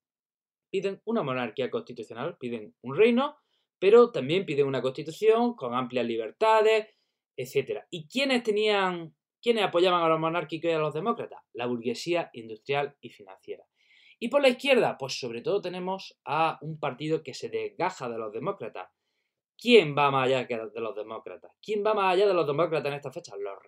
Piden 0.71 1.01
una 1.05 1.23
monarquía 1.23 1.71
constitucional, 1.71 2.37
piden 2.39 2.75
un 2.83 2.97
reino, 2.97 3.37
pero 3.79 4.11
también 4.11 4.45
piden 4.45 4.67
una 4.67 4.83
constitución 4.83 5.55
con 5.55 5.75
amplias 5.75 6.07
libertades, 6.07 6.89
etc. 7.37 7.85
¿Y 7.91 8.09
quiénes 8.09 8.43
tenían, 8.43 9.15
quiénes 9.41 9.65
apoyaban 9.65 10.03
a 10.03 10.09
los 10.09 10.19
monárquicos 10.19 10.71
y 10.71 10.75
a 10.75 10.79
los 10.79 10.95
demócratas? 10.95 11.41
La 11.53 11.67
burguesía 11.67 12.31
industrial 12.33 12.97
y 13.01 13.11
financiera. 13.11 13.65
Y 14.19 14.29
por 14.29 14.43
la 14.43 14.49
izquierda, 14.49 14.97
pues 14.99 15.19
sobre 15.21 15.43
todo 15.43 15.61
tenemos 15.61 16.19
a 16.25 16.59
un 16.63 16.81
partido 16.81 17.23
que 17.23 17.35
se 17.35 17.49
desgaja 17.49 18.09
de 18.09 18.19
los 18.19 18.33
demócratas. 18.33 18.89
¿Quién 19.59 19.97
va 19.97 20.11
más 20.11 20.27
allá 20.27 20.45
de 20.45 20.81
los 20.81 20.97
demócratas? 20.97 21.53
¿Quién 21.63 21.85
va 21.85 21.95
más 21.95 22.15
allá 22.15 22.27
de 22.27 22.35
los 22.35 22.47
demócratas 22.47 22.89
en 22.89 22.95
esta 22.95 23.13
fecha? 23.13 23.37
Los 23.37 23.59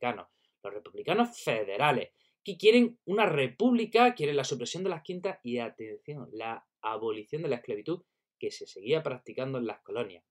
Los 0.00 0.74
republicanos 0.74 1.40
federales, 1.42 2.10
que 2.44 2.56
quieren 2.56 2.98
una 3.04 3.26
república, 3.26 4.14
quieren 4.14 4.36
la 4.36 4.44
supresión 4.44 4.82
de 4.84 4.90
las 4.90 5.02
quintas 5.02 5.38
y, 5.42 5.58
atención, 5.58 6.28
la 6.32 6.66
abolición 6.80 7.42
de 7.42 7.48
la 7.48 7.56
esclavitud 7.56 8.02
que 8.38 8.50
se 8.50 8.66
seguía 8.66 9.02
practicando 9.02 9.58
en 9.58 9.66
las 9.66 9.80
colonias. 9.80 10.24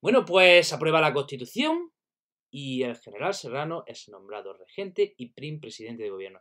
Bueno, 0.00 0.24
pues 0.24 0.72
aprueba 0.72 1.00
la 1.00 1.12
constitución 1.12 1.90
y 2.50 2.82
el 2.82 2.96
general 2.96 3.34
Serrano 3.34 3.84
es 3.86 4.08
nombrado 4.08 4.54
regente 4.54 5.14
y 5.16 5.30
prim 5.30 5.60
presidente 5.60 6.02
de 6.02 6.10
gobierno. 6.10 6.40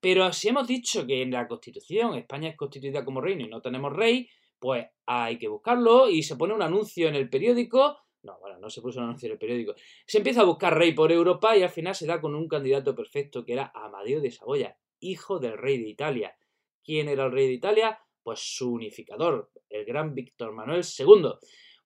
Pero 0.00 0.32
si 0.32 0.48
hemos 0.48 0.66
dicho 0.66 1.06
que 1.06 1.22
en 1.22 1.30
la 1.30 1.48
Constitución 1.48 2.14
España 2.14 2.50
es 2.50 2.56
constituida 2.56 3.04
como 3.04 3.20
reino 3.20 3.44
y 3.44 3.48
no 3.48 3.62
tenemos 3.62 3.92
rey, 3.92 4.28
pues 4.58 4.86
hay 5.06 5.38
que 5.38 5.48
buscarlo 5.48 6.08
y 6.08 6.22
se 6.22 6.36
pone 6.36 6.54
un 6.54 6.62
anuncio 6.62 7.08
en 7.08 7.14
el 7.14 7.28
periódico. 7.28 7.98
No, 8.26 8.40
bueno, 8.40 8.58
no 8.58 8.68
se 8.68 8.82
puso 8.82 8.98
un 8.98 9.04
anuncio 9.04 9.26
en 9.26 9.32
el 9.34 9.38
periódico. 9.38 9.74
Se 10.04 10.18
empieza 10.18 10.40
a 10.40 10.44
buscar 10.44 10.76
rey 10.76 10.92
por 10.92 11.12
Europa 11.12 11.56
y 11.56 11.62
al 11.62 11.70
final 11.70 11.94
se 11.94 12.06
da 12.06 12.20
con 12.20 12.34
un 12.34 12.48
candidato 12.48 12.92
perfecto 12.94 13.44
que 13.44 13.52
era 13.52 13.70
Amadeo 13.72 14.20
de 14.20 14.32
Saboya, 14.32 14.76
hijo 14.98 15.38
del 15.38 15.56
rey 15.56 15.78
de 15.78 15.88
Italia. 15.88 16.36
¿Quién 16.82 17.08
era 17.08 17.26
el 17.26 17.32
rey 17.32 17.46
de 17.46 17.52
Italia? 17.52 18.00
Pues 18.24 18.40
su 18.40 18.72
unificador, 18.72 19.52
el 19.68 19.84
gran 19.84 20.12
Víctor 20.12 20.52
Manuel 20.52 20.82
II. 20.84 21.34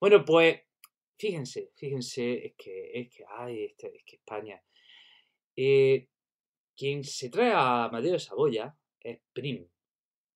Bueno, 0.00 0.24
pues 0.24 0.62
fíjense, 1.18 1.72
fíjense, 1.76 2.46
es 2.46 2.54
que, 2.56 2.90
es 2.94 3.14
que, 3.14 3.24
ay, 3.36 3.64
este, 3.64 3.94
es 3.94 4.02
que 4.06 4.16
España. 4.16 4.62
Eh, 5.54 6.08
quien 6.74 7.04
se 7.04 7.28
trae 7.28 7.52
a 7.52 7.84
Amadeo 7.84 8.12
de 8.12 8.18
Saboya 8.18 8.74
es 8.98 9.20
Prim. 9.34 9.68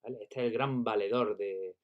Este 0.02 0.40
es 0.40 0.46
el 0.46 0.52
gran 0.52 0.84
valedor 0.84 1.38
de, 1.38 1.76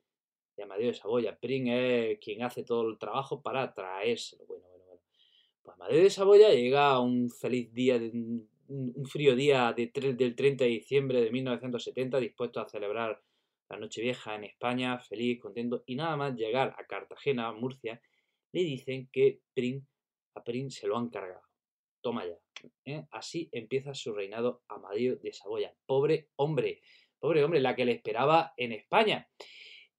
Amadeo 0.63 0.89
de 0.89 0.95
Saboya. 0.95 1.39
Prim 1.39 1.69
es 1.69 2.19
quien 2.19 2.43
hace 2.43 2.63
todo 2.65 2.89
el 2.89 2.99
trabajo 2.99 3.43
para 3.43 3.73
traérselo. 3.73 4.45
Bueno, 4.47 4.65
bueno, 4.69 4.85
bueno. 4.87 5.03
Pues 5.63 5.75
Amadeo 5.75 6.03
de 6.03 6.11
Saboya 6.11 6.51
llega 6.51 6.91
a 6.91 7.01
un 7.01 7.31
feliz 7.31 7.73
día, 7.73 7.97
un, 7.97 8.49
frío 9.07 9.35
día 9.35 9.73
de, 9.73 9.91
del 10.15 10.35
30 10.35 10.65
de 10.65 10.71
diciembre 10.71 11.21
de 11.21 11.31
1970, 11.31 12.19
dispuesto 12.19 12.61
a 12.61 12.69
celebrar 12.69 13.23
la 13.71 13.79
Nochevieja 13.79 14.35
en 14.35 14.45
España, 14.45 14.99
feliz, 14.99 15.41
contento, 15.41 15.85
y 15.87 15.95
nada 15.95 16.17
más 16.17 16.35
llegar 16.35 16.75
a 16.77 16.87
Cartagena, 16.87 17.53
Murcia, 17.53 18.03
le 18.53 18.63
dicen 18.63 19.09
que 19.13 19.41
Prim, 19.55 19.87
a 20.35 20.43
Prim 20.43 20.71
se 20.71 20.87
lo 20.87 20.97
han 20.97 21.09
cargado. 21.09 21.43
Toma 22.01 22.27
ya. 22.27 22.37
¿eh? 22.85 23.07
Así 23.11 23.49
empieza 23.53 23.95
su 23.95 24.13
reinado 24.13 24.63
Amadeo 24.69 25.17
de 25.17 25.33
Saboya. 25.33 25.75
Pobre 25.87 26.31
hombre, 26.37 26.81
pobre 27.19 27.45
hombre, 27.45 27.61
la 27.61 27.77
que 27.77 27.85
le 27.85 27.93
esperaba 27.93 28.53
en 28.57 28.73
España. 28.73 29.29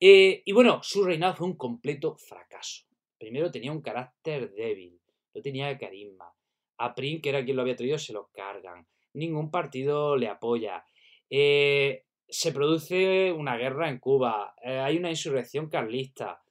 Eh, 0.03 0.41
y 0.43 0.51
bueno, 0.51 0.79
su 0.81 1.03
reinado 1.03 1.35
fue 1.35 1.47
un 1.47 1.55
completo 1.55 2.15
fracaso. 2.17 2.85
Primero 3.19 3.51
tenía 3.51 3.71
un 3.71 3.81
carácter 3.81 4.51
débil, 4.51 4.99
no 5.35 5.41
tenía 5.41 5.77
carisma. 5.77 6.33
A 6.79 6.95
Prim, 6.95 7.21
que 7.21 7.29
era 7.29 7.45
quien 7.45 7.55
lo 7.55 7.61
había 7.61 7.75
traído, 7.75 7.99
se 7.99 8.11
lo 8.11 8.31
cargan. 8.33 8.87
Ningún 9.13 9.51
partido 9.51 10.17
le 10.17 10.27
apoya. 10.27 10.83
Eh, 11.29 12.05
se 12.27 12.51
produce 12.51 13.31
una 13.31 13.55
guerra 13.57 13.89
en 13.89 13.99
Cuba. 13.99 14.55
hay 14.63 14.97
una 14.97 15.11
insurrección 15.11 15.69
carlista. 15.69 16.41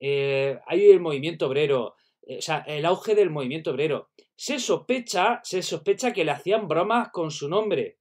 hay 0.00 0.90
el 0.90 1.00
movimiento 1.00 1.46
obrero. 1.46 1.96
o 2.26 2.40
sea, 2.40 2.60
el 2.66 2.86
auge 2.86 3.14
del 3.14 3.28
movimiento 3.28 3.72
obrero 3.72 4.08
se 4.36 4.58
sospecha, 4.58 5.40
se 5.44 5.62
sospecha 5.62 6.12
que 6.12 6.24
le 6.24 6.30
hacían 6.30 6.66
bromas 6.66 7.10
con 7.10 7.30
su 7.30 7.48
nombre. 7.48 7.98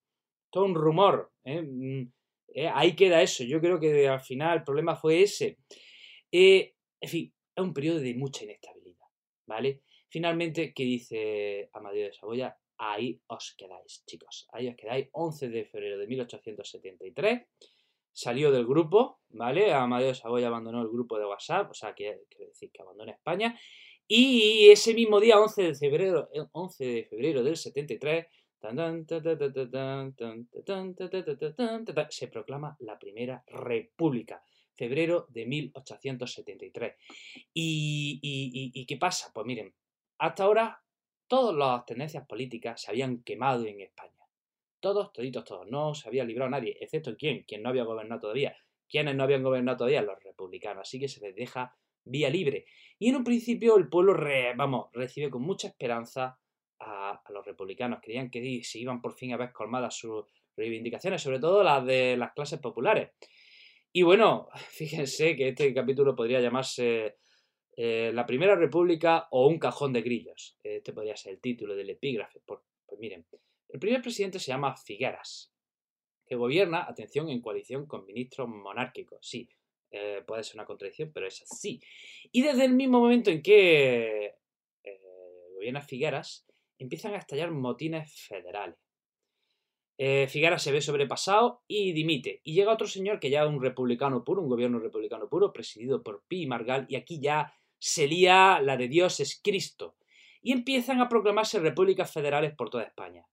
Todo 0.49 0.65
un 0.65 0.75
rumor. 0.75 1.31
¿Eh? 2.53 2.69
Ahí 2.73 2.95
queda 2.95 3.21
eso. 3.21 3.43
Yo 3.43 3.59
creo 3.59 3.79
que 3.79 4.07
al 4.07 4.21
final 4.21 4.59
el 4.59 4.63
problema 4.63 4.95
fue 4.95 5.23
ese. 5.23 5.57
Eh, 6.31 6.73
en 6.99 7.09
fin, 7.09 7.33
es 7.55 7.63
un 7.63 7.73
periodo 7.73 7.99
de 7.99 8.13
mucha 8.15 8.43
inestabilidad. 8.43 9.07
¿Vale? 9.45 9.81
Finalmente, 10.09 10.73
¿qué 10.73 10.83
dice 10.83 11.69
Amadeo 11.73 12.05
de 12.05 12.13
Saboya? 12.13 12.57
Ahí 12.77 13.19
os 13.27 13.55
quedáis, 13.57 14.03
chicos. 14.05 14.47
Ahí 14.53 14.67
os 14.67 14.75
quedáis. 14.75 15.09
11 15.11 15.49
de 15.49 15.65
febrero 15.65 15.97
de 15.97 16.07
1873. 16.07 17.41
Salió 18.11 18.51
del 18.51 18.65
grupo, 18.65 19.21
¿vale? 19.29 19.73
Amadeo 19.73 20.09
de 20.09 20.15
Saboya 20.15 20.47
abandonó 20.47 20.81
el 20.81 20.87
grupo 20.87 21.17
de 21.17 21.25
WhatsApp, 21.25 21.71
o 21.71 21.73
sea, 21.73 21.93
quiere 21.93 22.19
decir 22.37 22.69
que 22.71 22.83
abandona 22.83 23.11
España 23.11 23.59
y 24.07 24.69
ese 24.69 24.93
mismo 24.93 25.19
día, 25.19 25.39
11 25.39 25.63
de 25.63 25.75
febrero, 25.75 26.29
11 26.51 26.85
de 26.85 27.05
febrero 27.05 27.43
del 27.43 27.55
73, 27.55 28.25
se 32.09 32.27
proclama 32.29 32.77
la 32.79 32.97
Primera 32.97 33.43
República, 33.47 34.41
febrero 34.73 35.27
de 35.29 35.45
1873. 35.45 36.95
¿Y, 37.53 38.19
y, 38.73 38.85
qué 38.85 38.97
pasa? 38.97 39.31
Pues 39.33 39.45
miren, 39.45 39.73
hasta 40.17 40.43
ahora 40.43 40.81
todas 41.27 41.55
las 41.55 41.85
tendencias 41.85 42.25
políticas 42.25 42.81
se 42.81 42.91
habían 42.91 43.21
quemado 43.23 43.65
en 43.65 43.81
España. 43.81 44.13
Todos, 44.79 45.11
toditos, 45.11 45.43
todos. 45.43 45.67
No 45.67 45.93
se 45.93 46.07
había 46.07 46.23
librado 46.23 46.51
nadie, 46.51 46.77
excepto 46.79 47.15
quién, 47.17 47.43
quien 47.43 47.63
no 47.63 47.69
había 47.69 47.83
gobernado 47.83 48.21
todavía. 48.21 48.55
¿Quiénes 48.87 49.15
no 49.15 49.23
habían 49.23 49.43
gobernado 49.43 49.77
todavía? 49.79 50.01
Los 50.01 50.23
republicanos. 50.23 50.83
Así 50.83 50.99
que 50.99 51.07
se 51.07 51.19
les 51.21 51.35
deja 51.35 51.75
vía 52.05 52.29
libre. 52.29 52.65
Y 52.99 53.09
en 53.09 53.17
un 53.17 53.23
principio 53.23 53.77
el 53.77 53.89
pueblo, 53.89 54.15
vamos, 54.55 54.89
recibe 54.93 55.29
con 55.29 55.41
mucha 55.41 55.67
esperanza 55.67 56.39
a, 56.85 57.21
los 57.29 57.45
republicanos. 57.45 57.99
Creían 58.01 58.29
que 58.29 58.63
se 58.63 58.79
iban 58.79 59.01
por 59.01 59.13
fin 59.13 59.33
a 59.33 59.37
ver 59.37 59.51
colmadas 59.51 59.95
sus 59.95 60.25
reivindicaciones, 60.55 61.21
sobre 61.21 61.39
todo 61.39 61.63
las 61.63 61.85
de 61.85 62.17
las 62.17 62.33
clases 62.33 62.59
populares. 62.59 63.11
Y 63.91 64.01
bueno, 64.03 64.49
fíjense 64.69 65.35
que 65.35 65.49
este 65.49 65.73
capítulo 65.73 66.15
podría 66.15 66.41
llamarse 66.41 67.17
eh, 67.75 68.11
La 68.13 68.25
Primera 68.25 68.55
República 68.55 69.27
o 69.31 69.47
un 69.47 69.59
cajón 69.59 69.93
de 69.93 70.01
grillos. 70.01 70.57
Este 70.63 70.93
podría 70.93 71.15
ser 71.15 71.33
el 71.33 71.39
título 71.39 71.75
del 71.75 71.89
epígrafe. 71.89 72.41
pues 72.45 72.59
miren, 72.99 73.25
el 73.69 73.79
primer 73.79 74.01
presidente 74.03 74.37
se 74.37 74.51
llama 74.51 74.77
Figueras, 74.77 75.51
que 76.27 76.35
gobierna, 76.35 76.85
atención, 76.87 77.29
en 77.29 77.41
coalición 77.41 77.87
con 77.87 78.05
ministros 78.05 78.47
monárquicos. 78.47 79.17
Sí, 79.27 79.49
eh, 79.89 80.23
puede 80.27 80.43
ser 80.43 80.57
una 80.57 80.65
contradicción, 80.65 81.11
pero 81.11 81.27
es 81.27 81.41
así. 81.41 81.81
Y 82.31 82.43
desde 82.43 82.65
el 82.65 82.73
mismo 82.73 82.99
momento 82.99 83.31
en 83.31 83.41
que 83.41 84.35
eh, 84.83 85.01
gobierna 85.55 85.81
Figueras, 85.81 86.45
empiezan 86.83 87.13
a 87.13 87.17
estallar 87.17 87.51
motines 87.51 88.13
federales. 88.27 88.77
Eh, 89.97 90.27
Figueras 90.27 90.63
se 90.63 90.71
ve 90.71 90.81
sobrepasado 90.81 91.63
y 91.67 91.93
dimite. 91.93 92.41
Y 92.43 92.53
llega 92.53 92.73
otro 92.73 92.87
señor 92.87 93.19
que 93.19 93.29
ya 93.29 93.43
es 93.43 93.49
un 93.49 93.61
republicano 93.61 94.23
puro, 94.23 94.41
un 94.41 94.49
gobierno 94.49 94.79
republicano 94.79 95.29
puro, 95.29 95.53
presidido 95.53 96.01
por 96.01 96.23
Pi 96.27 96.43
y 96.43 96.47
Margal, 96.47 96.85
y 96.89 96.95
aquí 96.95 97.19
ya 97.21 97.53
se 97.77 98.07
lía 98.07 98.59
la 98.61 98.77
de 98.77 98.87
Dios 98.87 99.19
es 99.19 99.39
Cristo. 99.43 99.95
Y 100.41 100.51
empiezan 100.51 100.99
a 100.99 101.09
proclamarse 101.09 101.59
repúblicas 101.59 102.11
federales 102.11 102.53
por 102.55 102.69
toda 102.69 102.83
España. 102.83 103.25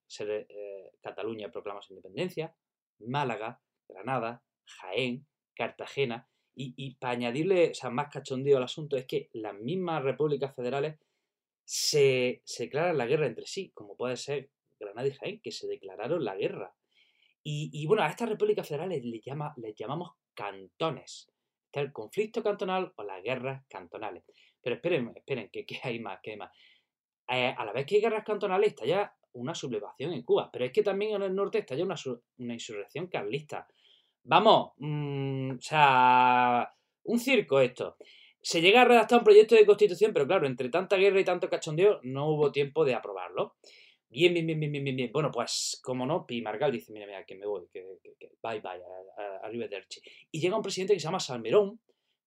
Cataluña 1.03 1.51
proclama 1.51 1.83
su 1.83 1.95
independencia, 1.95 2.55
Málaga, 3.01 3.61
Granada, 3.89 4.45
Jaén, 4.65 5.27
Cartagena, 5.55 6.29
y, 6.55 6.97
para 6.97 7.15
añadirle, 7.15 7.71
o 7.71 7.75
sea, 7.75 7.89
más 7.91 8.11
cachondeo 8.13 8.59
al 8.59 8.65
asunto, 8.65 8.97
es 8.97 9.07
que 9.07 9.31
las 9.33 9.55
mismas 9.55 10.03
repúblicas 10.03 10.55
federales 10.55 10.99
se, 11.73 12.43
declaran 12.59 12.99
la 12.99 13.07
guerra 13.07 13.29
entre 13.29 13.47
sí, 13.47 13.71
como 13.73 13.97
puede 13.97 14.17
ser 14.17 14.51
Granada 14.81 15.09
Jaén, 15.21 15.41
que 15.41 15.53
se 15.53 15.69
declararon 15.69 16.25
la 16.25 16.35
guerra. 16.35 16.75
Y, 17.45 17.87
bueno, 17.87 18.03
a 18.03 18.09
estas 18.09 18.29
repúblicas 18.29 18.67
federales 18.67 19.05
les, 19.05 19.23
llama, 19.25 19.55
les 19.57 19.77
llamamos 19.77 20.11
cantones. 20.35 21.31
Está 21.67 21.81
el 21.81 21.93
conflicto 21.93 22.43
cantonal 22.43 22.93
o 22.97 23.05
las 23.05 23.23
guerras 23.23 23.65
cantonales. 23.69 24.25
Pero 24.61 24.77
esperen, 24.77 25.13
esperen, 25.15 25.49
que, 25.49 25.65
hay 25.85 26.01
más, 26.01 26.19
que 26.21 26.33
hay 26.33 26.37
más. 26.39 26.51
Eh, 27.29 27.55
a 27.57 27.65
la 27.65 27.73
vez 27.73 27.87
que 27.87 27.95
hay 27.95 28.01
guerras 28.01 28.25
cantonales, 28.25 28.71
está 28.71 28.85
ya 28.85 29.17
una 29.35 29.55
sublevación 29.55 30.13
en 30.13 30.23
Cuba. 30.23 30.51
Pero 30.53 30.65
es 30.65 30.73
que 30.73 30.83
también 30.83 31.15
en 31.15 31.23
el 31.23 31.35
norte 31.35 31.59
está 31.59 31.77
ya 31.77 31.85
una, 31.85 31.95
una 32.39 32.53
insurrección 32.53 33.07
carlista. 33.07 33.69
Vamos, 34.25 34.73
mm, 34.79 35.53
o 35.53 35.61
sea, 35.61 36.75
un 37.05 37.19
circo 37.21 37.61
esto. 37.61 37.97
Se 38.43 38.61
llega 38.61 38.83
a 38.83 38.85
redactar 38.85 39.19
un 39.19 39.25
proyecto 39.25 39.55
de 39.55 39.67
constitución, 39.67 40.13
pero 40.13 40.27
claro, 40.27 40.47
entre 40.47 40.69
tanta 40.69 40.97
guerra 40.97 41.21
y 41.21 41.25
tanto 41.25 41.49
cachondeo, 41.49 42.01
no 42.03 42.29
hubo 42.31 42.53
tiempo 42.53 42.85
de 42.85 42.95
aprobarlo. 42.95 43.57
Bien, 44.09 44.35
bien, 44.35 44.47
bien, 44.47 44.59
bien, 44.59 44.73
bien, 44.73 44.97
bien. 44.97 45.11
Bueno, 45.13 45.31
pues, 45.31 45.81
como 45.83 46.05
no, 46.05 46.27
Pi 46.27 46.43
Margal 46.43 46.73
dice, 46.73 46.93
mira, 46.93 47.07
mira, 47.07 47.25
que 47.25 47.37
me 47.37 47.47
voy, 47.47 47.69
que, 47.73 47.85
que, 48.19 48.31
bye, 48.43 48.61
bye, 48.61 48.83
arriba 49.43 49.69
de 49.69 49.77
Archie. 49.77 50.03
Y 50.33 50.41
llega 50.41 50.57
un 50.57 50.63
presidente 50.63 50.95
que 50.95 51.01
se 51.01 51.05
llama 51.05 51.21
Salmerón, 51.21 51.81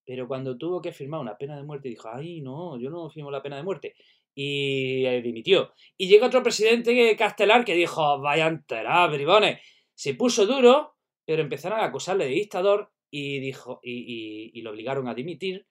pero 0.05 0.27
cuando 0.27 0.57
tuvo 0.57 0.81
que 0.81 0.91
firmar 0.91 1.19
una 1.19 1.37
pena 1.37 1.57
de 1.57 1.63
muerte, 1.63 1.89
dijo, 1.89 2.09
ay, 2.11 2.41
no, 2.41 2.79
yo 2.79 2.89
no 2.89 3.09
firmo 3.09 3.31
la 3.31 3.41
pena 3.41 3.57
de 3.57 3.63
muerte. 3.63 3.95
Y 4.35 5.05
eh, 5.05 5.21
dimitió. 5.21 5.73
Y 5.97 6.07
llega 6.07 6.27
otro 6.27 6.41
presidente 6.41 7.15
castelar 7.17 7.65
que 7.65 7.75
dijo, 7.75 8.19
vaya 8.19 8.47
entera, 8.47 9.05
bribones. 9.07 9.59
Se 9.93 10.13
puso 10.15 10.45
duro 10.45 10.93
pero 11.25 11.41
empezaron 11.41 11.79
a 11.79 11.85
acusarle 11.85 12.25
de 12.25 12.31
dictador 12.31 12.91
y, 13.09 13.39
dijo, 13.39 13.79
y, 13.83 14.61
lo 14.61 14.71
obligaron 14.71 15.07
a 15.07 15.13
dimitir 15.13 15.67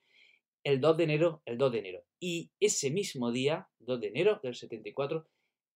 el 0.65 0.81
2 0.81 0.97
de 0.97 1.05
enero, 1.05 1.43
el 1.45 1.59
2 1.59 1.73
de 1.73 1.79
enero. 1.79 2.05
Y 2.21 2.51
ese 2.61 2.91
mismo 2.91 3.33
día, 3.33 3.69
2 3.81 4.01
de 4.01 4.09
enero 4.09 4.41
del 4.43 4.55
74, 4.55 5.27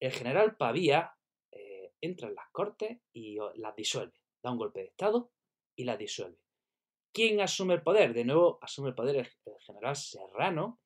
el 0.00 0.12
general 0.12 0.56
Pavía 0.56 1.12
eh, 1.50 1.92
entra 2.00 2.28
en 2.28 2.34
las 2.34 2.48
cortes 2.52 2.98
y 3.12 3.38
las 3.56 3.74
disuelve. 3.74 4.20
Da 4.42 4.52
un 4.52 4.58
golpe 4.58 4.80
de 4.80 4.86
Estado 4.86 5.30
y 5.74 5.84
las 5.84 5.98
disuelve. 5.98 6.38
¿Quién 7.12 7.40
asume 7.40 7.74
el 7.74 7.82
poder? 7.82 8.12
De 8.12 8.24
nuevo 8.24 8.58
asume 8.60 8.90
el 8.90 8.94
poder 8.94 9.16
el, 9.16 9.28
general 9.60 9.96
Serrano. 9.96 10.80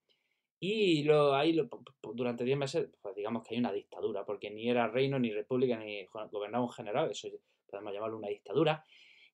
Y 0.63 1.03
lo, 1.05 1.35
ahí 1.35 1.59
durante 2.03 2.45
10 2.45 2.59
meses, 2.59 2.91
pues 3.01 3.15
digamos 3.17 3.43
que 3.43 3.55
hay 3.55 3.61
una 3.61 3.73
dictadura, 3.73 4.27
porque 4.27 4.51
ni 4.51 4.69
era 4.69 4.89
reino, 4.89 5.19
ni 5.19 5.33
república, 5.33 5.77
ni 5.79 6.05
gobernaba 6.05 6.63
un 6.63 6.71
general, 6.71 7.11
eso 7.11 7.29
podemos 7.67 7.95
llamarlo 7.95 8.19
una 8.19 8.29
dictadura. 8.29 8.85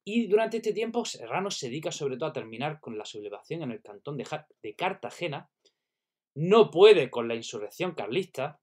Y 0.09 0.29
durante 0.29 0.59
este 0.59 0.73
tiempo 0.73 1.05
Serrano 1.05 1.51
se 1.51 1.67
dedica 1.67 1.91
sobre 1.91 2.17
todo 2.17 2.29
a 2.29 2.33
terminar 2.33 2.79
con 2.81 2.97
la 2.97 3.05
sublevación 3.05 3.63
en 3.63 3.73
el 3.73 3.83
cantón 3.83 4.17
de, 4.17 4.77
Cartagena, 4.77 5.51
no 6.37 6.71
puede 6.71 7.11
con 7.11 7.27
la 7.27 7.35
insurrección 7.35 7.93
carlista 7.93 8.61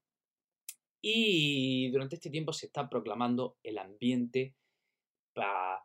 y 1.02 1.90
durante 1.90 2.14
este 2.14 2.30
tiempo 2.30 2.54
se 2.54 2.66
está 2.66 2.88
proclamando 2.88 3.58
el 3.62 3.76
ambiente 3.76 4.54
para, 5.34 5.84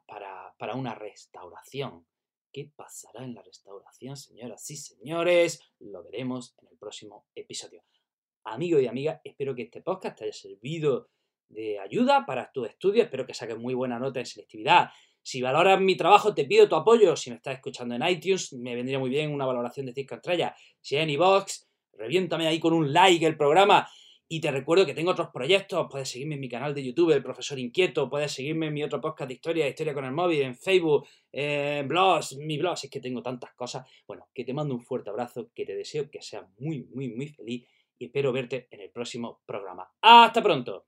para 0.57 0.75
una 0.75 0.95
restauración. 0.95 2.07
¿Qué 2.53 2.71
pasará 2.73 3.25
en 3.25 3.35
la 3.35 3.41
restauración, 3.41 4.15
señoras 4.15 4.69
y 4.71 4.77
señores? 4.77 5.59
Lo 5.79 6.05
veremos 6.05 6.55
en 6.61 6.69
el 6.69 6.77
próximo 6.77 7.27
episodio. 7.35 7.83
Amigo 8.45 8.79
y 8.79 8.87
amiga, 8.87 9.19
espero 9.25 9.53
que 9.55 9.63
este 9.63 9.81
podcast 9.81 10.19
te 10.19 10.23
haya 10.23 10.33
servido 10.33 11.09
de 11.49 11.79
ayuda 11.79 12.25
para 12.25 12.49
tu 12.53 12.63
estudio. 12.63 13.03
Espero 13.03 13.25
que 13.25 13.33
saques 13.33 13.57
muy 13.57 13.73
buena 13.73 13.99
nota 13.99 14.21
en 14.21 14.25
selectividad. 14.25 14.89
Si 15.29 15.43
valoras 15.43 15.79
mi 15.79 15.95
trabajo, 15.95 16.33
te 16.33 16.45
pido 16.45 16.67
tu 16.67 16.75
apoyo. 16.75 17.15
Si 17.15 17.29
me 17.29 17.35
estás 17.35 17.53
escuchando 17.53 17.93
en 17.93 18.01
iTunes, 18.01 18.51
me 18.53 18.73
vendría 18.73 18.97
muy 18.97 19.11
bien 19.11 19.31
una 19.31 19.45
valoración 19.45 19.85
de 19.85 19.93
5 19.93 20.15
estrellas. 20.15 20.59
Si 20.81 20.95
en 20.95 21.07
iVoox, 21.11 21.67
reviéntame 21.93 22.47
ahí 22.47 22.59
con 22.59 22.73
un 22.73 22.91
like 22.91 23.23
el 23.27 23.37
programa. 23.37 23.87
Y 24.27 24.41
te 24.41 24.49
recuerdo 24.49 24.87
que 24.87 24.95
tengo 24.95 25.11
otros 25.11 25.27
proyectos. 25.31 25.85
Puedes 25.87 26.09
seguirme 26.09 26.33
en 26.33 26.41
mi 26.41 26.49
canal 26.49 26.73
de 26.73 26.83
YouTube, 26.83 27.11
El 27.11 27.21
Profesor 27.21 27.59
Inquieto. 27.59 28.09
Puedes 28.09 28.31
seguirme 28.31 28.65
en 28.69 28.73
mi 28.73 28.81
otro 28.81 28.99
podcast 28.99 29.27
de 29.27 29.35
historia, 29.35 29.67
Historia 29.67 29.93
con 29.93 30.05
el 30.05 30.13
Móvil, 30.13 30.41
en 30.41 30.55
Facebook, 30.55 31.07
en 31.31 31.87
blogs, 31.87 32.35
mi 32.37 32.57
blog. 32.57 32.73
Es 32.81 32.89
que 32.89 32.99
tengo 32.99 33.21
tantas 33.21 33.53
cosas. 33.53 33.87
Bueno, 34.07 34.29
que 34.33 34.43
te 34.43 34.55
mando 34.55 34.73
un 34.73 34.81
fuerte 34.81 35.11
abrazo, 35.11 35.51
que 35.53 35.63
te 35.63 35.75
deseo 35.75 36.09
que 36.09 36.23
seas 36.23 36.45
muy, 36.57 36.87
muy, 36.91 37.09
muy 37.09 37.27
feliz 37.27 37.67
y 37.99 38.05
espero 38.05 38.31
verte 38.31 38.67
en 38.71 38.81
el 38.81 38.89
próximo 38.89 39.41
programa. 39.45 39.91
¡Hasta 40.01 40.41
pronto! 40.41 40.87